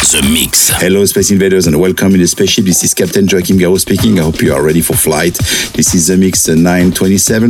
[0.00, 0.70] The Mix.
[0.70, 2.64] Hello, Space Invaders, and welcome in the spaceship.
[2.64, 4.18] This is Captain Joachim Garraud speaking.
[4.18, 5.34] I hope you are ready for flight.
[5.74, 7.44] This is The Mix 927,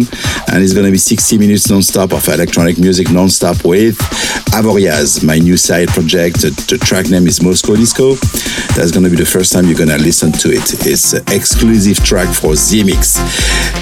[0.53, 3.96] and it's going to be 60 minutes non-stop of electronic music non-stop with
[4.53, 6.43] Avoriaz, my new side project.
[6.43, 8.17] The track name is Moscow Disco.
[8.75, 10.87] That's going to be the first time you're going to listen to it.
[10.87, 13.17] It's an exclusive track for The Mix.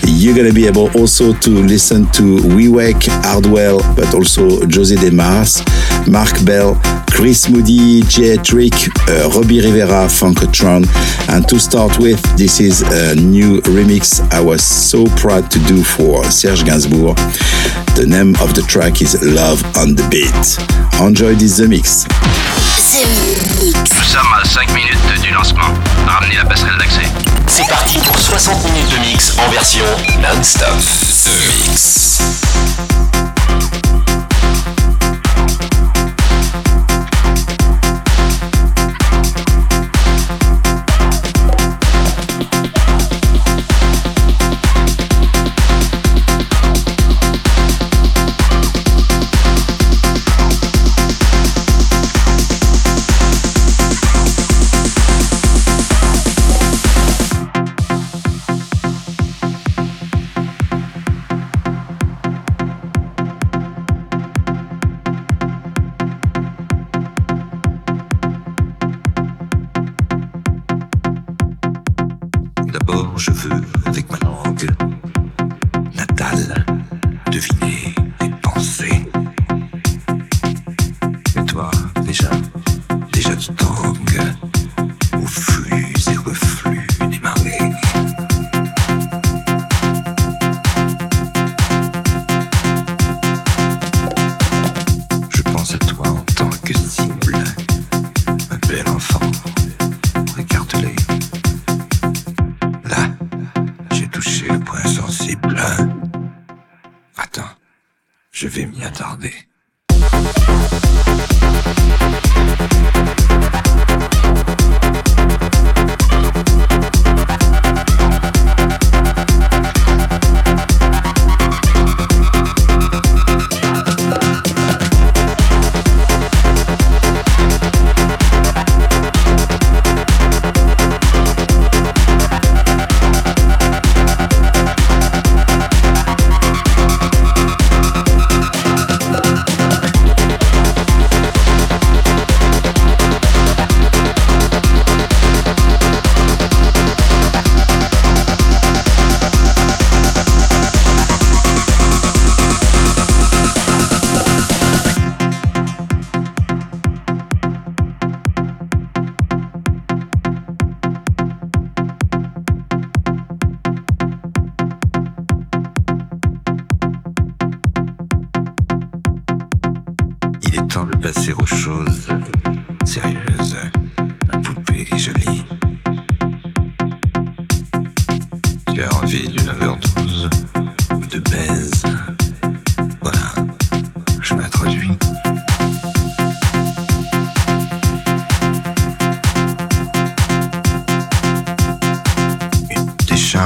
[0.05, 5.11] You're going to be able also to listen to Wewek, Hardwell, but also Jose De
[5.11, 5.63] Mars,
[6.07, 6.81] Mark Bell,
[7.11, 10.85] Chris Moody, Jay Trick, uh, Robbie Rivera, Funkotron.
[11.29, 15.85] And to start with, this is a new remix I was so proud to do
[15.85, 17.15] for Serge Gainsbourg.
[17.95, 20.59] The name of the track is Love on the Beat.
[21.01, 22.05] Enjoy this The Mix.
[23.63, 25.73] Nous sommes à 5 minutes du lancement.
[26.09, 27.07] Ramenez la passerelle d'accès.
[27.47, 29.85] C'est parti pour 60 minutes de mix en version
[30.21, 30.75] non-stop.
[31.23, 32.58] The Mix.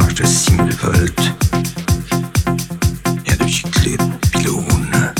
[0.00, 1.32] de 6000 volts.
[3.24, 5.12] Il y a des petites de pylônes.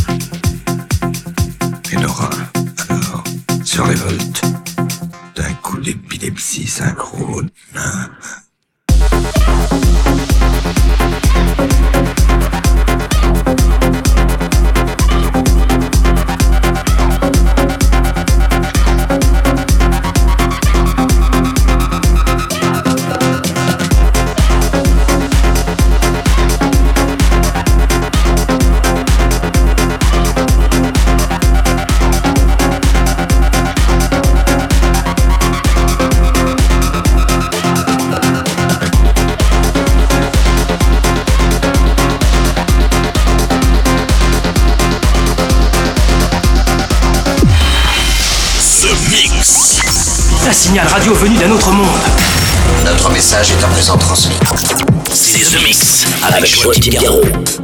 [1.92, 2.30] Et Laura,
[2.88, 3.22] alors,
[3.64, 4.42] se révolte.
[5.36, 7.50] D'un coup d'épilepsie synchrone.
[50.52, 51.87] Signal radio venu d'un autre monde.
[52.84, 54.37] Notre message est à présent transmis.
[55.12, 57.62] C'est The Mix avec Joachim Garraud.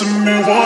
[0.00, 0.59] to me.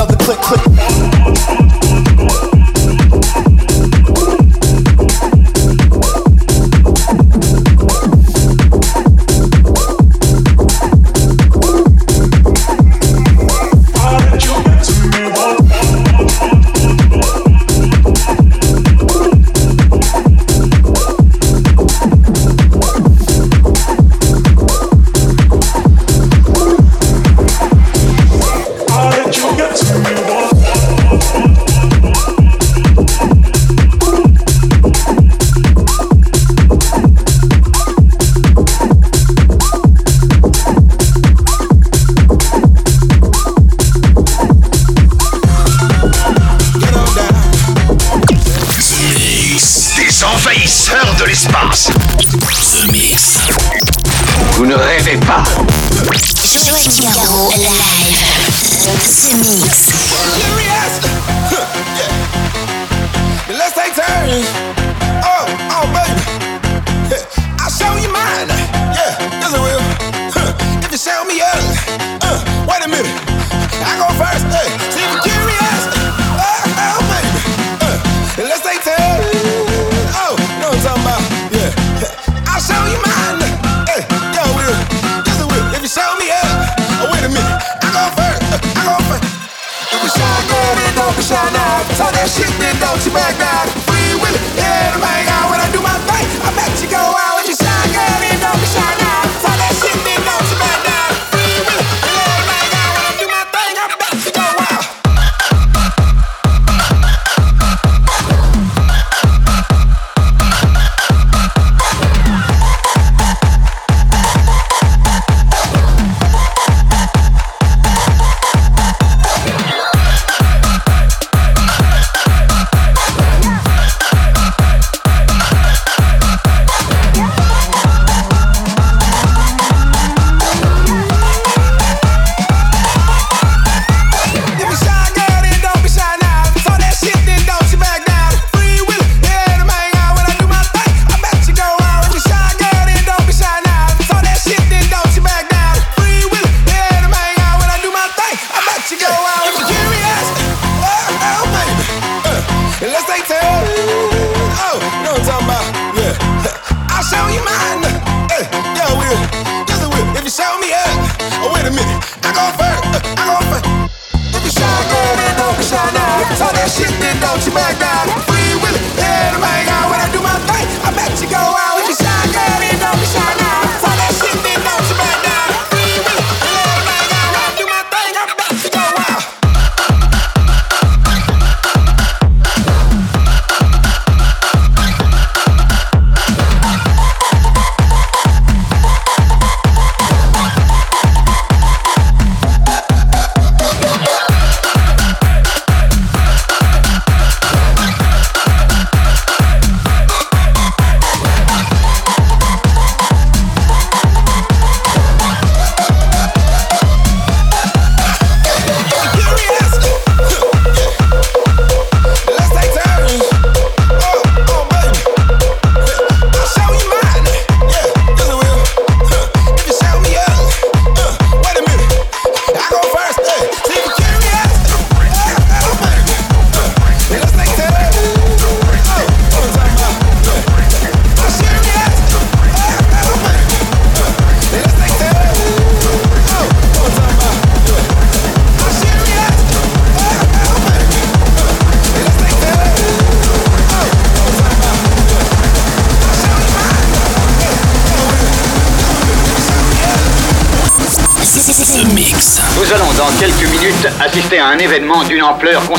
[0.00, 0.08] Up.
[0.10, 0.17] Oh,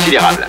[0.09, 0.48] considérable.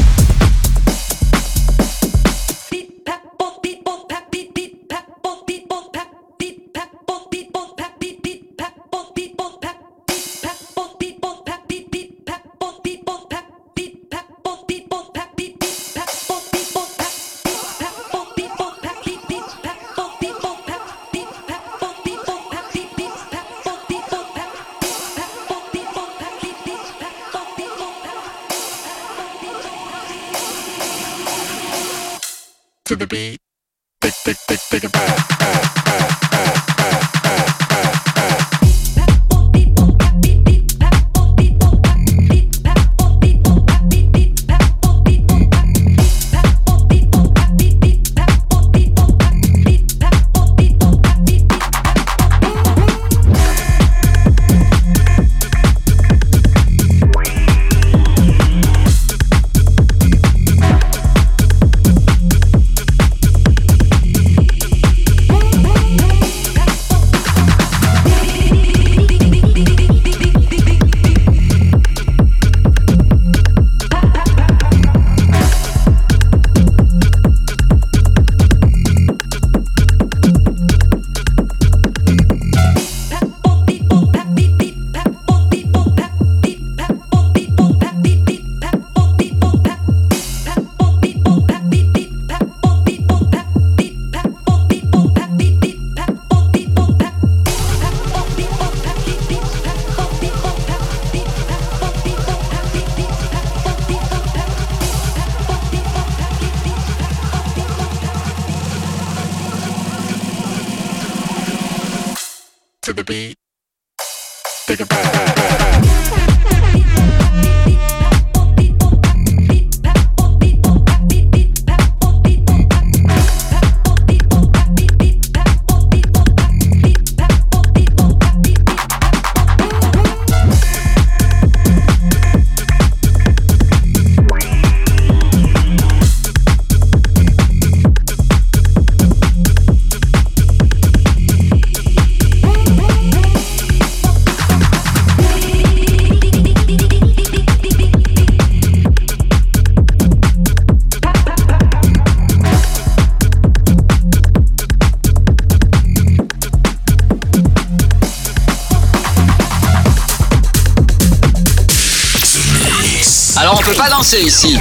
[164.19, 164.59] ici.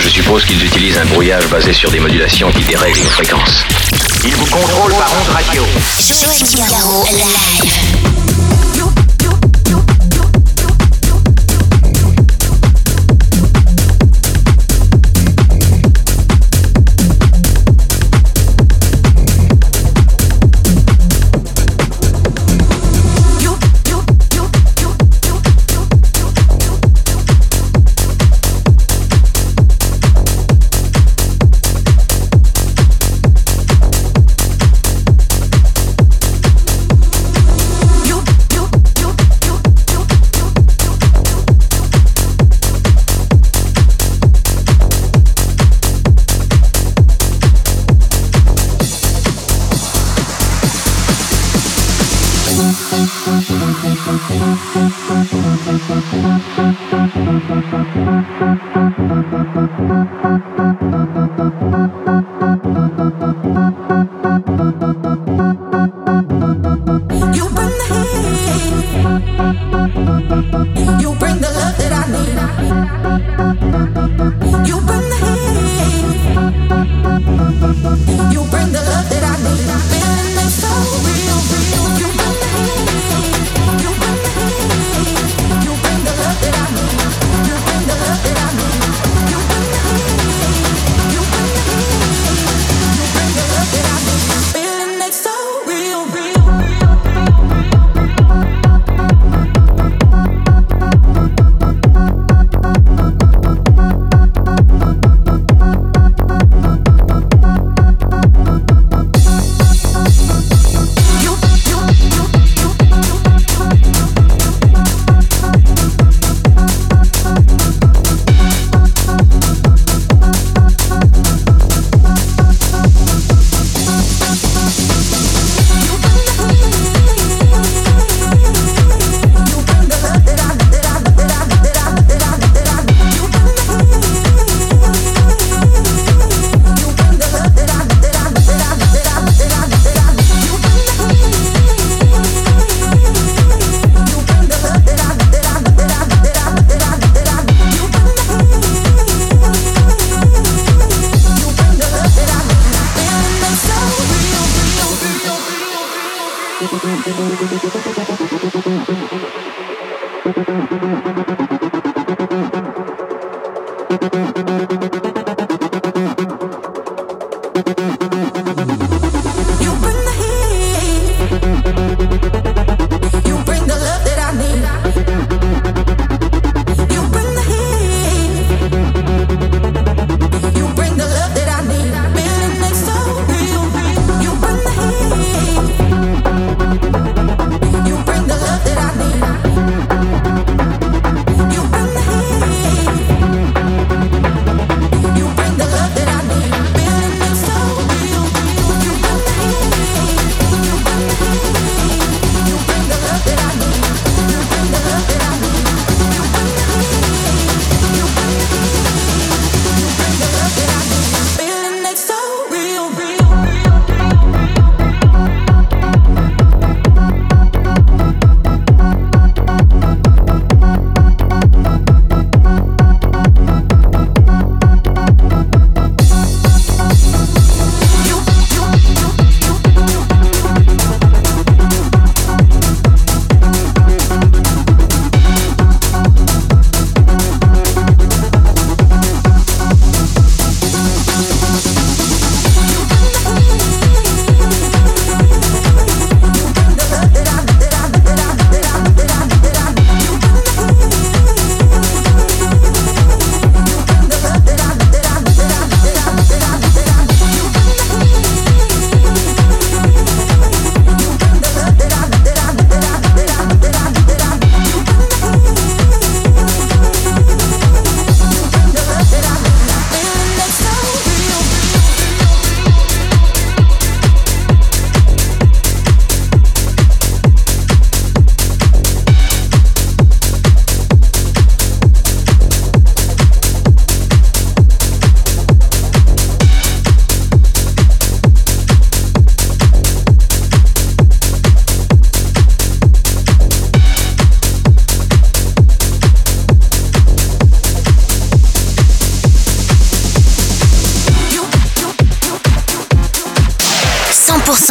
[0.00, 3.64] Je suppose qu'ils utilisent un brouillage basé sur des modulations qui dérèglent nos fréquences.
[4.24, 5.64] Ils vous contrôlent par ondes radio.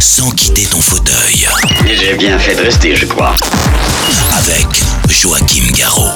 [0.00, 1.46] sans quitter ton fauteuil.
[1.86, 3.34] J'ai bien fait de rester, je crois.
[4.38, 4.66] Avec
[5.08, 6.10] Joachim Garraud.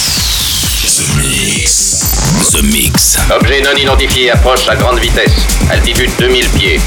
[0.97, 2.51] The Mix.
[2.53, 3.19] The Mix.
[3.31, 5.33] Objet non identifié approche à grande vitesse.
[5.71, 6.81] Altitude 2000 pieds.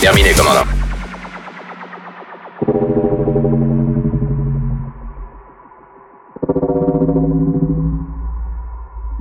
[0.00, 0.66] Terminé, commandant.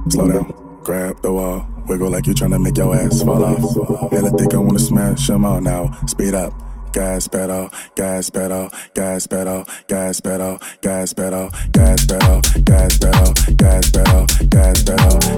[0.10, 0.54] Slow down.
[0.84, 1.66] Grab the wall.
[1.88, 4.12] Wiggle like you're trying to make your ass fall off.
[4.12, 5.92] Man, I think I wanna smash them all now.
[6.06, 6.54] Speed up.
[6.94, 13.92] gas pedal, gas pedal, gas pedal, gas pedal, gas pedal, gas pedal, gas pedal, gas
[13.92, 15.33] pedal, gas pedal.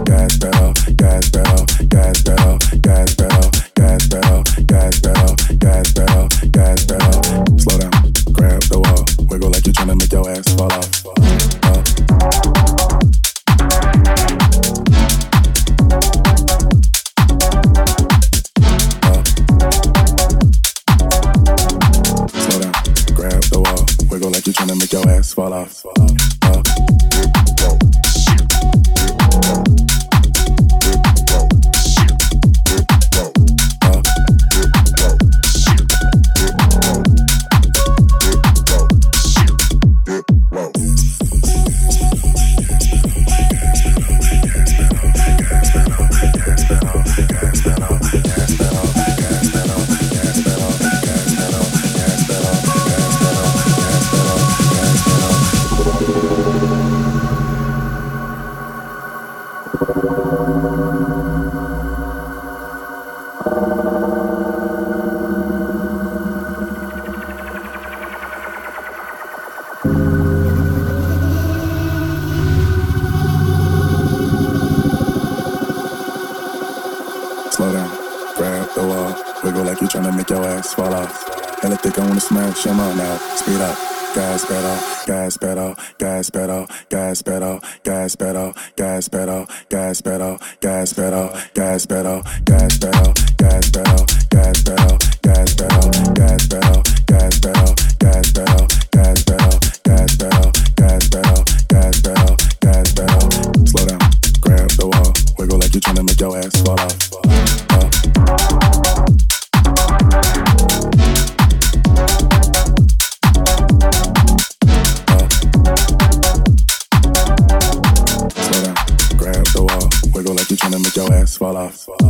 [121.35, 121.69] swallow.
[121.71, 122.04] swallow.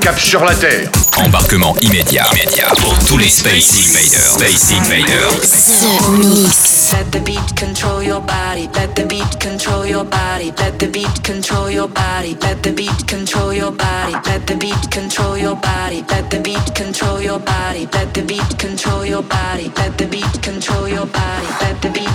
[0.00, 0.88] Cap sur la Terre.
[1.16, 4.32] Embarquement immédiat, immédiat pour tous les Space Invaders.
[4.38, 5.40] Space Invaders.
[5.80, 6.92] The Mix.
[6.92, 8.68] Let the beat control your body.
[8.74, 10.52] Let the beat control your body.
[10.58, 12.36] Let the beat control your body.
[12.42, 14.14] Let the beat control your body.
[14.26, 16.04] Let the beat control your body.
[16.08, 17.88] Let the beat control your body.
[17.92, 19.70] Let the beat control your body.
[19.76, 21.46] Let the beat control your body.
[21.60, 22.09] Let the beat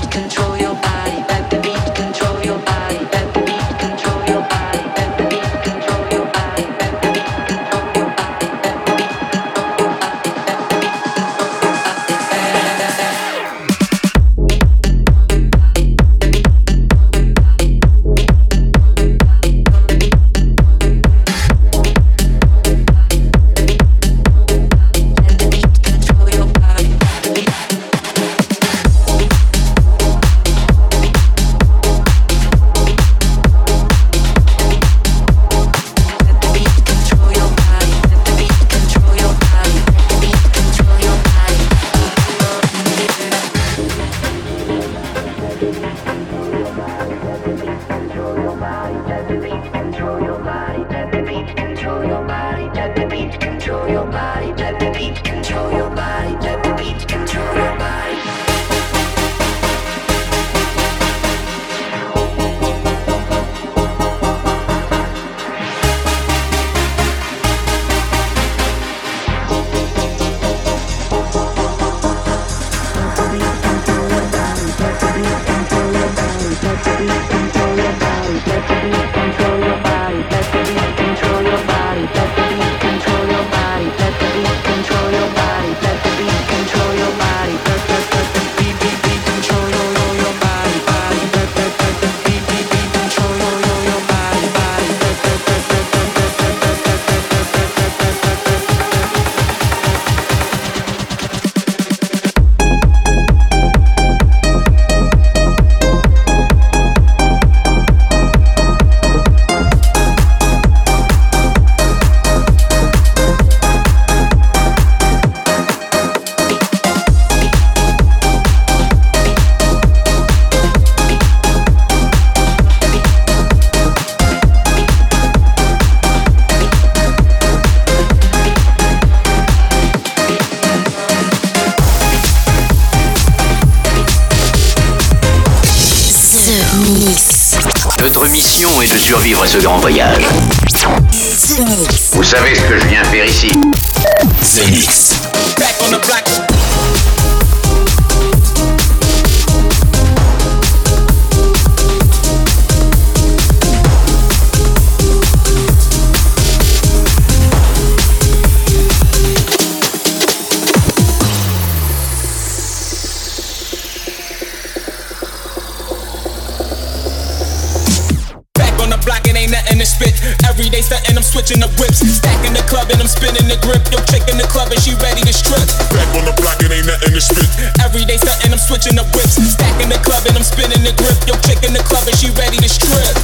[179.55, 179.63] whips.
[179.63, 181.15] Stacking the club and I'm spinning the grip.
[181.27, 183.15] Yo, chick in the club and she ready to strip.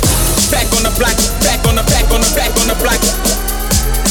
[0.51, 3.01] Back on the block, back on the back on the back on the block.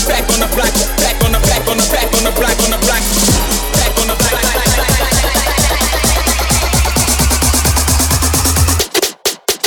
[0.09, 2.71] Back on the block, back on the back on the back on the block on
[2.71, 3.05] the block.
[3.77, 4.41] Back on the block.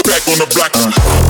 [0.04, 0.74] Back on the block.
[0.76, 1.23] Every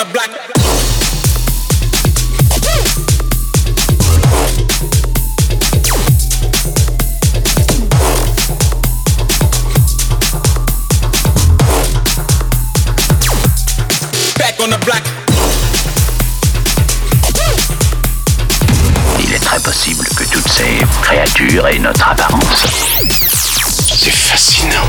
[0.00, 0.30] on the block.
[14.38, 15.02] Back on the block.
[19.20, 22.66] Il est très possible que toutes ces créatures aient notre apparence.
[23.96, 24.86] C'est fascinant.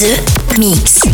[0.00, 1.13] The Mix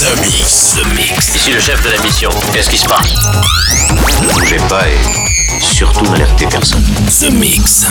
[0.00, 0.76] The Mix.
[0.76, 1.34] The Mix.
[1.36, 2.30] Ici le chef de la mission.
[2.54, 3.12] Qu'est-ce qui se passe?
[4.22, 6.82] Ne bougez pas et surtout n'alertez personne.
[7.20, 7.84] The Mix.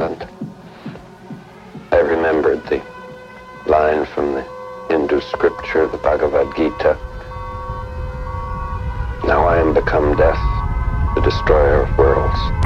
[0.00, 0.24] Silent.
[1.92, 2.82] I remembered the
[3.66, 4.42] line from the
[4.88, 6.96] Hindu scripture, the Bhagavad Gita.
[9.26, 10.40] Now I am become death,
[11.16, 12.59] the destroyer of worlds.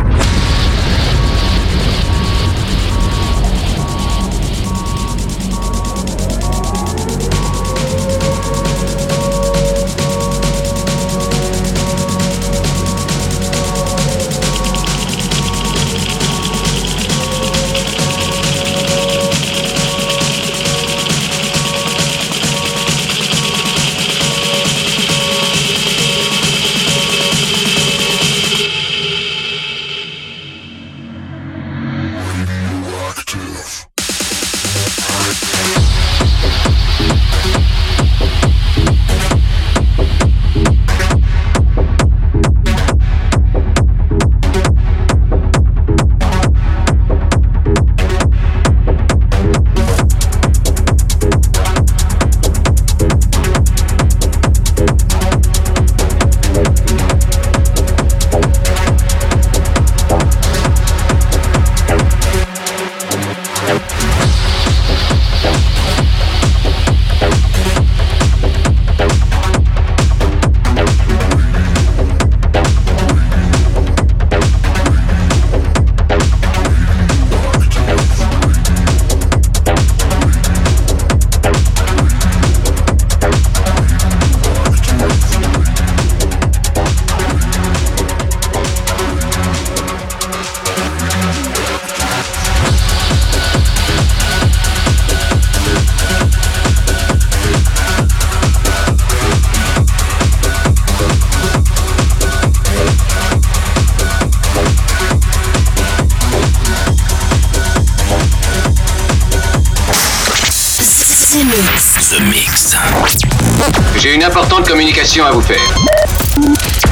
[114.15, 115.59] J'ai une importante communication à vous faire.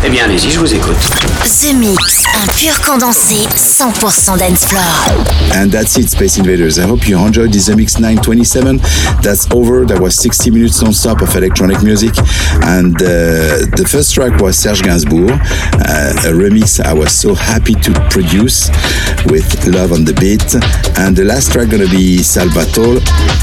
[0.04, 0.96] Eh bien, allez-y, je vous écoute.
[1.44, 4.82] The Mix, un pur condensé 100% dance floor.
[5.54, 6.78] And that's it, Space Invaders.
[6.78, 8.80] I hope you enjoyed this Mix 927.
[9.22, 9.84] That's over.
[9.86, 12.12] That was 60 minutes non-stop of electronic music.
[12.64, 17.74] And uh, the first track was Serge Gainsbourg, uh, a remix I was so happy
[17.74, 18.68] to produce
[19.26, 20.56] with Love on the Beat.
[20.98, 22.98] And the last track gonna be Salvatore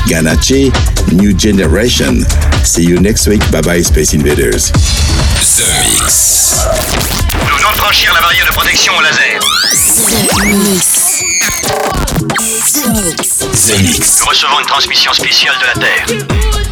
[0.07, 0.67] Ganache,
[1.11, 2.21] New Generation.
[2.63, 3.41] See you next week.
[3.51, 4.71] Bye bye, Space Invaders.
[4.71, 6.65] The Mix.
[7.47, 9.39] Nous venons de franchir la barrière de protection au laser.
[10.37, 11.23] The Mix.
[12.73, 13.39] The Mix.
[13.67, 14.19] The Mix.
[14.19, 16.68] Nous recevons une transmission spéciale de la Terre.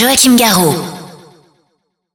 [0.00, 0.89] Joachim Garraud.